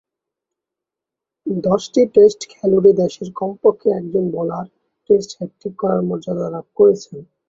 [1.63, 4.65] দশটি টেস্টখেলুড়ে দেশের কমপক্ষে একজন বোলার
[5.09, 7.17] টেস্ট হ্যাট্রিক করার মর্যাদা লাভ করেছেন।